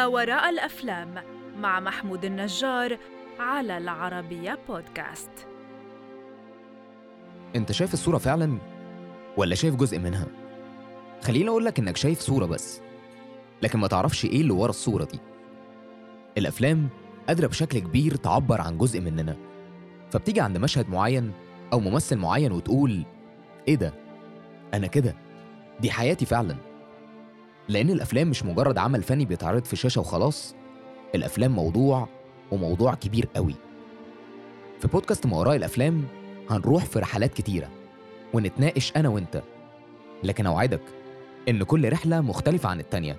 [0.00, 1.14] ما وراء الأفلام
[1.58, 2.98] مع محمود النجار
[3.38, 5.30] على العربية بودكاست.
[7.56, 8.58] أنت شايف الصورة فعلا
[9.36, 10.26] ولا شايف جزء منها؟
[11.22, 12.80] خليني أقول لك إنك شايف صورة بس
[13.62, 15.18] لكن ما تعرفش إيه اللي ورا الصورة دي.
[16.38, 16.88] الأفلام
[17.28, 19.36] قادرة بشكل كبير تعبر عن جزء مننا
[20.10, 21.32] فبتيجي عند مشهد معين
[21.72, 23.04] أو ممثل معين وتقول
[23.68, 23.94] إيه ده؟
[24.74, 25.14] أنا كده؟
[25.80, 26.56] دي حياتي فعلا.
[27.70, 30.54] لأن الأفلام مش مجرد عمل فني بيتعرض في شاشة وخلاص.
[31.14, 32.08] الأفلام موضوع
[32.50, 33.54] وموضوع كبير قوي.
[34.80, 36.04] في بودكاست ما وراء الأفلام
[36.50, 37.68] هنروح في رحلات كتيرة
[38.32, 39.42] ونتناقش أنا وأنت.
[40.24, 40.80] لكن أوعدك
[41.48, 43.16] إن كل رحلة مختلفة عن التانية.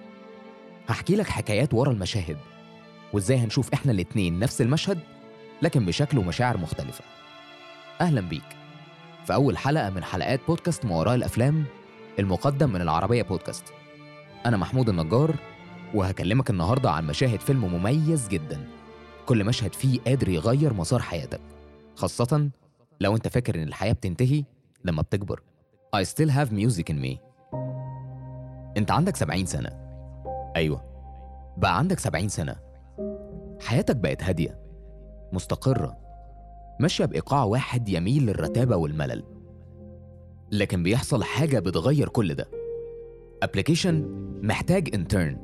[0.87, 2.37] هحكي لك حكايات ورا المشاهد
[3.13, 4.99] وإزاي هنشوف إحنا الاتنين نفس المشهد
[5.61, 7.03] لكن بشكل ومشاعر مختلفة.
[8.01, 8.57] أهلا بيك
[9.25, 11.65] في أول حلقة من حلقات بودكاست ما وراء الأفلام
[12.19, 13.63] المقدم من العربية بودكاست.
[14.45, 15.35] أنا محمود النجار
[15.93, 18.67] وهكلمك النهاردة عن مشاهد فيلم مميز جدا.
[19.25, 21.41] كل مشهد فيه قادر يغير مسار حياتك
[21.95, 22.49] خاصة
[23.01, 24.43] لو أنت فاكر إن الحياة بتنتهي
[24.85, 25.41] لما بتكبر.
[25.95, 27.17] I still have music in me.
[28.77, 29.69] أنت عندك 70 سنة.
[30.55, 30.81] أيوه
[31.57, 32.55] بقى عندك 70 سنة.
[33.61, 34.59] حياتك بقت هادية
[35.33, 35.97] مستقرة
[36.79, 39.23] ماشية بإيقاع واحد يميل للرتابة والملل.
[40.51, 42.60] لكن بيحصل حاجة بتغير كل ده.
[43.43, 44.05] application
[44.43, 45.37] محتاج intern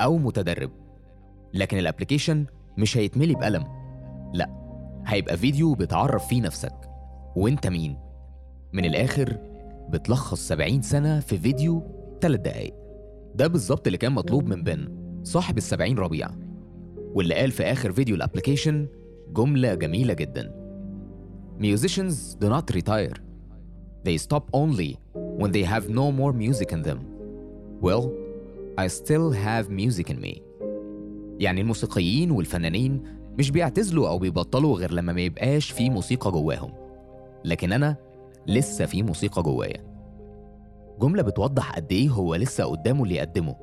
[0.00, 0.70] أو متدرب
[1.54, 2.46] لكن ال application
[2.78, 3.64] مش هيتملي بقلم.
[4.34, 4.50] لا
[5.06, 6.74] هيبقى فيديو بتعرف فيه نفسك.
[7.36, 7.98] وإنت مين؟
[8.72, 9.38] من الآخر
[9.90, 11.82] بتلخص 70 سنة في فيديو
[12.20, 12.74] 3 دقايق.
[13.34, 14.88] ده بالظبط اللي كان مطلوب من بن
[15.22, 16.28] صاحب السبعين ربيع.
[17.14, 18.86] واللي قال في آخر فيديو الابليكيشن
[19.32, 20.54] جملة جميلة جدا.
[21.60, 23.16] Musicians do not retire.
[24.04, 24.96] They stop only
[25.40, 27.09] when they have no more music in them.
[27.82, 28.04] Well,
[28.78, 30.40] I still have music in me.
[31.38, 33.02] يعني الموسيقيين والفنانين
[33.38, 36.72] مش بيعتزلوا أو بيبطلوا غير لما ما يبقاش في موسيقى جواهم.
[37.44, 37.96] لكن أنا
[38.46, 39.84] لسه في موسيقى جوايا.
[41.00, 43.56] جملة بتوضح قد إيه هو لسه قدامه اللي يقدمه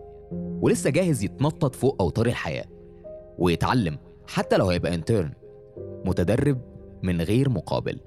[0.62, 2.66] ولسه جاهز يتنطط فوق أوتار الحياة
[3.38, 3.98] ويتعلم
[4.28, 5.32] حتى لو هيبقى intern
[6.06, 6.62] متدرب
[7.04, 8.00] من غير مقابل.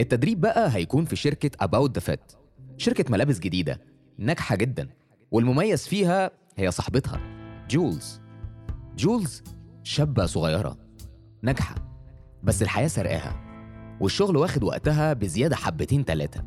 [0.00, 2.36] التدريب بقى هيكون في شركة About the Fit
[2.76, 3.80] شركة ملابس جديدة.
[4.18, 4.88] ناجحة جدا.
[5.30, 7.20] والمميز فيها هي صاحبتها
[7.70, 8.20] جولز.
[8.96, 9.42] جولز
[9.82, 10.78] شابة صغيرة
[11.42, 11.74] ناجحة
[12.42, 13.40] بس الحياة سرقاها
[14.00, 16.42] والشغل واخد وقتها بزيادة حبتين تلاتة.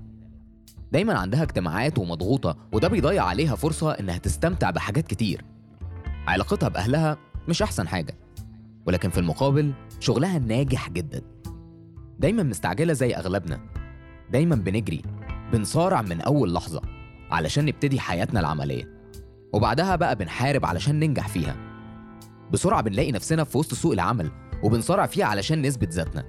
[0.91, 5.45] دايما عندها اجتماعات ومضغوطة وده بيضيع عليها فرصة إنها تستمتع بحاجات كتير.
[6.27, 7.17] علاقتها بأهلها
[7.47, 8.17] مش أحسن حاجة
[8.85, 11.21] ولكن في المقابل شغلها ناجح جدا.
[12.19, 13.59] دايما مستعجلة زي أغلبنا.
[14.31, 15.01] دايما بنجري
[15.53, 17.00] بنصارع من أول لحظة.
[17.31, 19.01] علشان نبتدي حياتنا العملية.
[19.53, 21.55] وبعدها بقى بنحارب علشان ننجح فيها.
[22.51, 24.31] بسرعة بنلاقي نفسنا في وسط سوق العمل
[24.63, 26.23] وبنصارع فيها علشان نثبت ذاتنا.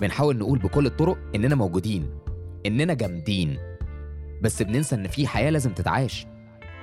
[0.00, 2.10] بنحاول نقول بكل الطرق إننا موجودين
[2.66, 3.58] إننا جامدين.
[4.42, 6.26] بس بننسى إن في حياة لازم تتعاش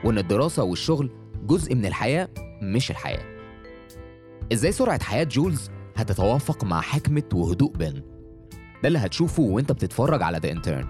[0.03, 1.09] وإن الدراسة والشغل
[1.43, 2.29] جزء من الحياة
[2.61, 3.23] مش الحياة.
[4.53, 7.93] إزاي سرعة حياة جولز هتتوافق مع حكمة وهدوء بن؟
[8.83, 10.87] ده اللي هتشوفه وأنت بتتفرج على The Intern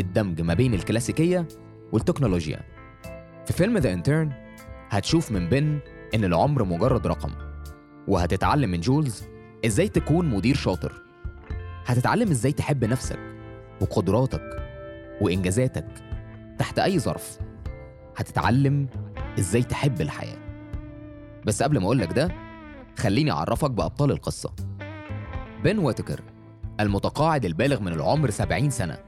[0.00, 1.48] الدمج ما بين الكلاسيكية
[1.92, 2.60] والتكنولوجيا.
[3.46, 4.32] في فيلم The Intern
[4.90, 5.78] هتشوف من بن
[6.14, 7.30] إن العمر مجرد رقم
[8.08, 9.24] وهتتعلم من جولز
[9.66, 11.02] إزاي تكون مدير شاطر.
[11.86, 13.18] هتتعلم إزاي تحب نفسك
[13.80, 14.42] وقدراتك
[15.20, 15.86] وإنجازاتك
[16.58, 17.38] تحت أي ظرف.
[18.16, 18.86] هتتعلم
[19.38, 20.38] إزاي تحب الحياة.
[21.46, 22.28] بس قبل ما أقولك ده
[22.98, 24.52] خليني أعرفك بأبطال القصة.
[25.64, 26.20] بن واتكر
[26.80, 28.98] المتقاعد البالغ من العمر 70 سنة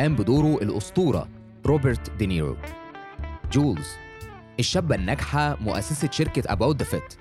[0.00, 1.28] قام بدوره الأسطورة
[1.68, 2.56] روبرت دينيرو.
[3.52, 3.88] جولز
[4.58, 7.14] الشابة الناجحة مؤسسة شركة About the Fit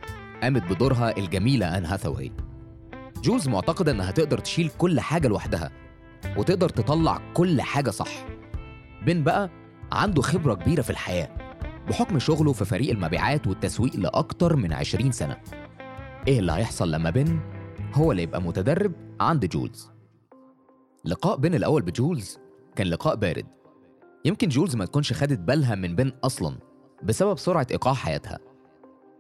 [0.44, 2.32] قامت بدورها الجميلة أن هاثاواي
[3.24, 5.72] جولز معتقدة إنها تقدر تشيل كل حاجة لوحدها
[6.38, 8.26] وتقدر تطلع كل حاجة صح.
[9.06, 9.50] بن بقى
[9.92, 11.30] عنده خبرة كبيرة في الحياة
[11.88, 15.38] بحكم شغله في فريق المبيعات والتسويق لأكتر من 20 سنة.
[16.28, 17.40] إيه اللي هيحصل لما بن
[17.94, 19.92] هو اللي يبقى متدرب عند جولز؟
[21.06, 22.40] لقاء بن الأول بجولز
[22.76, 23.57] كان لقاء بارد.
[24.28, 26.58] يمكن جولز ما تكونش خدت بالها من بن أصلا
[27.04, 28.40] بسبب سرعة إيقاع حياتها.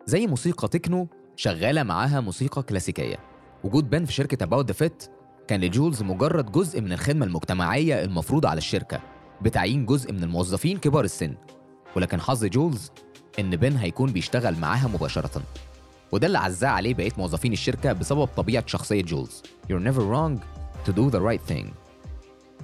[0.06, 3.15] زي موسيقى تكنو شغالة معاها موسيقى كلاسيكية.
[3.63, 5.03] وجود بن في شركة About the Fit
[5.48, 9.00] كان لجولز مجرد جزء من الخدمة المجتمعية المفروضة على الشركة
[9.42, 11.36] بتعيين جزء من الموظفين كبار السن.
[11.95, 12.92] ولكن حظ جولز
[13.39, 15.42] إن بن هيكون بيشتغل معاها مباشرة.
[16.12, 19.44] وده اللي عزاه عليه بقية موظفين الشركة بسبب طبيعة شخصية جولز.
[19.71, 20.39] You're never wrong
[20.88, 21.65] to do the right thing.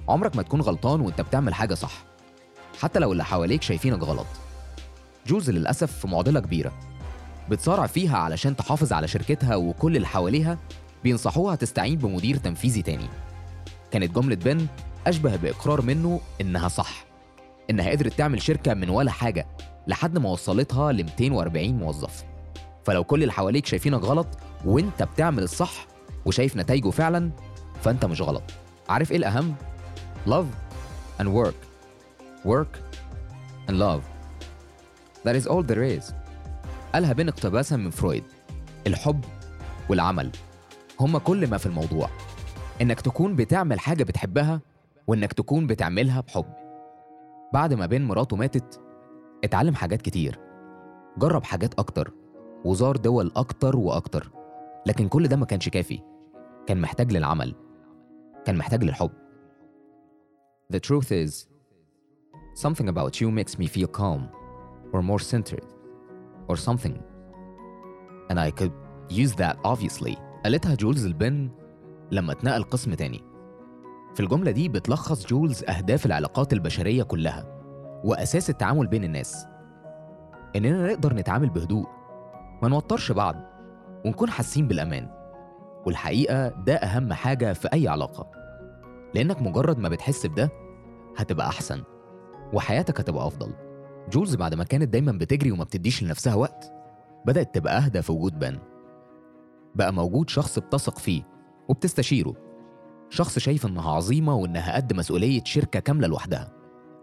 [0.08, 2.13] عمرك ما تكون غلطان وانت بتعمل حاجة صح.
[2.80, 4.26] حتى لو اللي حواليك شايفينك غلط.
[5.26, 6.72] جولز للأسف في معضلة كبيرة.
[7.50, 10.58] بتصارع فيها علشان تحافظ على شركتها وكل اللي حواليها
[11.04, 13.08] بينصحوها تستعين بمدير تنفيذي تاني.
[13.90, 14.66] كانت جملة بن
[15.06, 17.04] أشبه بإقرار منه إنها صح.
[17.70, 19.46] إنها قدرت تعمل شركة من ولا حاجة
[19.86, 22.24] لحد ما وصلتها ل 240 موظف.
[22.84, 24.26] فلو كل اللي حواليك شايفينك غلط
[24.64, 25.86] وإنت بتعمل الصح
[26.26, 27.30] وشايف نتائجه فعلا
[27.82, 28.42] فإنت مش غلط.
[28.88, 29.54] عارف إيه الأهم؟
[30.26, 30.46] Love
[31.22, 31.63] and work.
[32.44, 32.78] Work
[33.68, 34.02] and love.
[35.24, 36.14] That is all there is.
[36.94, 38.24] قالها بين اقتباسا من فرويد.
[38.86, 39.24] الحب
[39.90, 40.30] والعمل
[41.00, 42.08] هما كل ما في الموضوع.
[42.82, 44.60] إنك تكون بتعمل حاجة بتحبها
[45.06, 46.44] وإنك تكون بتعملها بحب.
[47.52, 48.80] بعد ما بين مراته ماتت
[49.44, 50.40] اتعلم حاجات كتير.
[51.18, 52.12] جرب حاجات أكتر
[52.64, 54.30] وزار دول أكتر وأكتر.
[54.86, 56.02] لكن كل ده ما كانش كافي.
[56.66, 57.54] كان محتاج للعمل.
[58.44, 59.10] كان محتاج للحب.
[60.74, 61.53] The truth is
[62.54, 64.28] something about you makes me feel calm
[64.92, 65.66] or more centered
[66.48, 66.96] or something.
[68.30, 68.72] And I could
[69.10, 70.16] use that obviously.
[70.44, 71.50] قالتها جولز لبن
[72.10, 73.24] لما اتنقل قسم تاني.
[74.14, 77.44] في الجملة دي بتلخص جولز أهداف العلاقات البشرية كلها
[78.04, 79.46] وأساس التعامل بين الناس.
[80.56, 81.86] إننا نقدر نتعامل بهدوء
[82.62, 83.36] ما نوترش بعض
[84.04, 85.08] ونكون حاسين بالأمان.
[85.86, 88.30] والحقيقة ده أهم حاجة في أي علاقة.
[89.14, 90.50] لأنك مجرد ما بتحس بده
[91.16, 91.82] هتبقى أحسن.
[92.52, 93.52] وحياتك هتبقى أفضل.
[94.12, 96.72] جولز بعد ما كانت دايما بتجري وما بتديش لنفسها وقت
[97.26, 98.58] بدأت تبقى أهدى في وجود بن.
[99.74, 101.22] بقى موجود شخص بتثق فيه
[101.68, 102.34] وبتستشيره.
[103.10, 106.52] شخص شايف إنها عظيمة وإنها قد مسؤولية شركة كاملة لوحدها.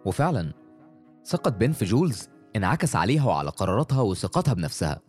[0.06, 0.54] وفعلا
[1.26, 5.00] ثقة بن في جولز انعكس عليها وعلى قراراتها وثقتها بنفسها.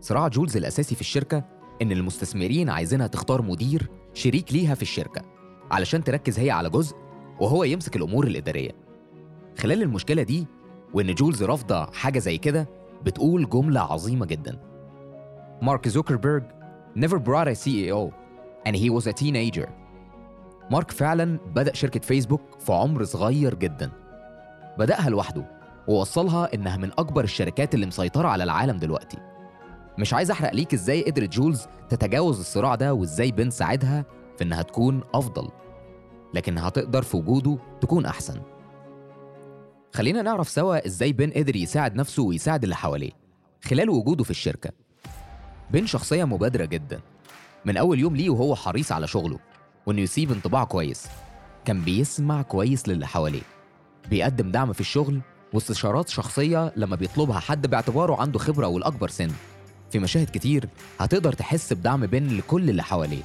[0.00, 1.44] صراع جولز الأساسي في الشركة
[1.82, 5.22] إن المستثمرين عايزينها تختار مدير شريك ليها في الشركة
[5.70, 6.96] علشان تركز هي على جزء
[7.40, 8.70] وهو يمسك الأمور الإدارية.
[9.58, 10.46] خلال المشكلة دي
[10.94, 12.68] وإن جولز رافضة حاجة زي كده
[13.04, 14.58] بتقول جملة عظيمة جدا.
[15.62, 16.42] مارك زوكربيرج
[16.98, 18.12] never brought in a CEO
[18.68, 19.68] and he was a teenager.
[20.70, 23.90] مارك فعلا بدأ شركة فيسبوك في عمر صغير جدا.
[24.78, 25.46] بدأها لوحده
[25.88, 29.18] ووصلها إنها من أكبر الشركات اللي مسيطرة على العالم دلوقتي.
[29.98, 34.04] مش عايز أحرق ليك إزاي قدرت جولز تتجاوز الصراع ده وإزاي بن ساعدها
[34.36, 35.48] في إنها تكون أفضل.
[36.34, 38.40] لكنها تقدر في وجوده تكون أحسن.
[39.94, 43.10] خلينا نعرف سوا إزاي بن قدر يساعد نفسه ويساعد اللي حواليه.
[43.64, 44.70] خلال وجوده في الشركة
[45.70, 47.00] بن شخصية مبادرة جدا.
[47.64, 49.38] من أول يوم ليه وهو حريص على شغله
[49.86, 51.06] وإنه يسيب انطباع كويس.
[51.64, 53.42] كان بيسمع كويس للي حواليه.
[54.10, 55.20] بيقدم دعم في الشغل
[55.52, 59.30] واستشارات شخصية لما بيطلبها حد باعتباره عنده خبرة والأكبر سن.
[59.90, 60.68] في مشاهد كتير
[61.00, 63.22] هتقدر تحس بدعم بين لكل اللي حواليه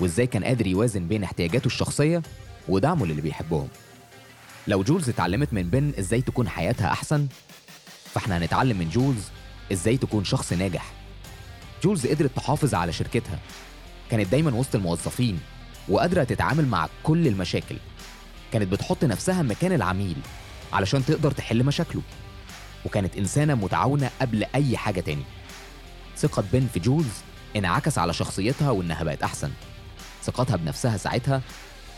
[0.00, 2.22] وإزاي كان قادر يوازن بين احتياجاته الشخصية
[2.68, 3.68] ودعمه للي بيحبهم.
[4.68, 7.28] لو جولز اتعلمت من بن إزاي تكون حياتها أحسن؟
[8.14, 9.22] فإحنا هنتعلم من جولز
[9.72, 10.92] إزاي تكون شخص ناجح.
[11.82, 13.38] جولز قدرت تحافظ على شركتها.
[14.10, 15.40] كانت دايما وسط الموظفين
[15.88, 17.76] وقادرة تتعامل مع كل المشاكل.
[18.52, 20.16] كانت بتحط نفسها مكان العميل
[20.72, 22.02] علشان تقدر تحل مشاكله.
[22.84, 25.24] وكانت إنسانة متعاونة قبل أي حاجة تاني.
[26.16, 27.12] ثقة بن في جولز
[27.56, 29.50] انعكس على شخصيتها وإنها بقت أحسن.
[30.22, 31.42] ثقتها بنفسها ساعتها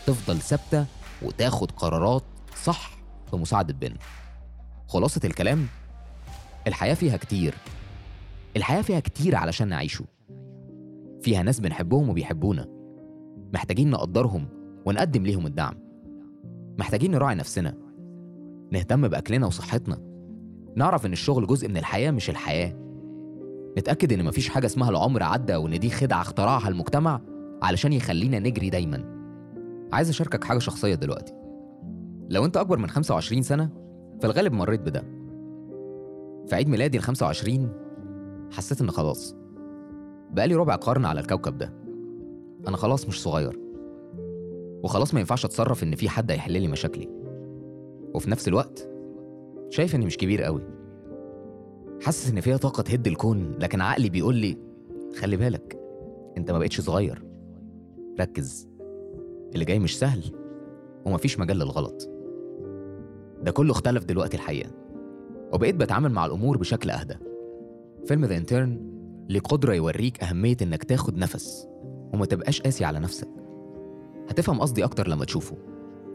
[0.07, 0.85] تفضل ثابتة
[1.21, 2.23] وتاخد قرارات
[2.63, 2.91] صح
[3.29, 3.95] في مساعدة بن.
[4.87, 5.65] خلاصة الكلام
[6.67, 7.53] الحياة فيها كتير.
[8.57, 10.05] الحياة فيها كتير علشان نعيشه.
[11.21, 12.67] فيها ناس بنحبهم وبيحبونا.
[13.53, 14.47] محتاجين نقدرهم
[14.85, 15.73] ونقدم ليهم الدعم.
[16.79, 17.77] محتاجين نراعي نفسنا.
[18.71, 19.97] نهتم بأكلنا وصحتنا.
[20.75, 22.73] نعرف إن الشغل جزء من الحياة مش الحياة.
[23.77, 27.21] نتأكد إن مفيش حاجة اسمها العمر عدى وإن دي خدعة اخترعها المجتمع
[27.63, 29.15] علشان يخلينا نجري دايما.
[29.93, 31.33] عايز أشاركك حاجة شخصية دلوقتي.
[32.29, 33.69] لو أنت أكبر من 25 سنة
[34.19, 35.03] في الغالب مريت بده.
[36.47, 37.69] في عيد ميلادي ال 25
[38.51, 39.35] حسيت إن خلاص
[40.31, 41.73] بقالي ربع قرن على الكوكب ده.
[42.67, 43.59] أنا خلاص مش صغير.
[44.83, 47.09] وخلاص ما ينفعش أتصرف إن في حد هيحل لي مشاكلي.
[48.13, 48.89] وفي نفس الوقت
[49.69, 50.61] شايف إني مش كبير قوي.
[52.01, 54.57] حاسس إن فيها طاقة تهد الكون لكن عقلي بيقول لي
[55.19, 55.79] خلي بالك
[56.37, 57.23] أنت ما بقتش صغير.
[58.19, 58.67] ركز
[59.53, 60.23] اللي جاي مش سهل
[61.05, 62.14] ومفيش مجال للغلط.
[63.45, 64.69] ده كله اختلف دلوقتي الحقيقة.
[65.53, 67.15] وبقيت بتعامل مع الأمور بشكل أهدى.
[68.05, 68.91] فيلم ذا انترن
[69.29, 71.67] ليه قدرة يوريك أهمية إنك تاخد نفس
[72.13, 73.27] وما تبقاش قاسي على نفسك.
[74.29, 75.57] هتفهم قصدي أكتر لما تشوفه.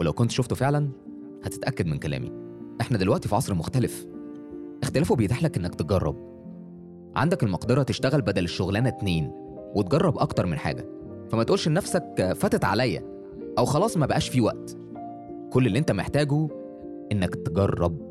[0.00, 0.88] ولو كنت شفته فعلا
[1.44, 2.32] هتتأكد من كلامي.
[2.80, 4.06] إحنا دلوقتي في عصر مختلف.
[4.82, 6.16] اختلافه بيتيح لك إنك تجرب.
[7.16, 9.30] عندك المقدرة تشتغل بدل الشغلانة اتنين
[9.74, 10.86] وتجرب أكتر من حاجة.
[11.30, 13.04] فما تقولش لنفسك فاتت عليا
[13.58, 14.76] أو خلاص ما بقاش في وقت.
[15.52, 16.59] كل اللي أنت محتاجه
[17.12, 18.10] إنك تجرب.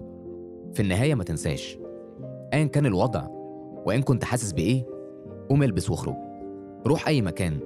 [0.73, 1.79] في النهاية ما تنساش
[2.53, 3.27] أيا كان الوضع
[3.85, 4.85] وإن كنت حاسس بإيه
[5.49, 6.15] قوم البس واخرج.
[6.87, 7.59] روح أي مكان.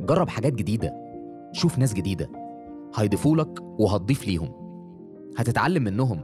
[0.00, 0.94] جرب حاجات جديدة.
[1.52, 2.28] شوف ناس جديدة.
[2.94, 4.52] هيضيفولك وهتضيف ليهم.
[5.36, 6.20] هتتعلم منهم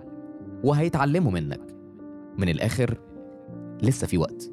[0.64, 1.60] وهيتعلموا منك.
[2.38, 2.98] من الآخر
[3.82, 4.50] لسه في وقت.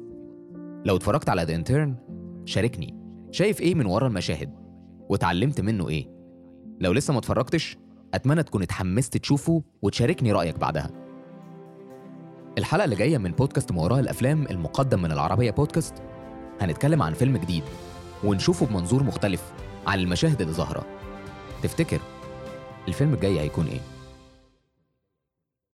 [0.84, 1.94] لو اتفرجت على ذا انترن
[2.44, 2.94] شاركني.
[3.30, 4.50] شايف إيه من ورا المشاهد؟
[5.08, 6.06] واتعلمت منه إيه؟
[6.80, 7.78] لو لسه ما اتفرجتش
[8.14, 10.90] أتمنى تكون اتحمست تشوفه وتشاركني رأيك بعدها.
[12.58, 15.94] الحلقة اللي جاية من بودكاست وراء الأفلام المقدم من العربية بودكاست.
[16.60, 17.62] هنتكلم عن فيلم جديد
[18.24, 19.52] ونشوفه بمنظور مختلف
[19.86, 20.86] عن المشاهد اللي ظاهرة.
[21.62, 22.00] تفتكر
[22.88, 23.80] الفيلم الجاي هيكون إيه؟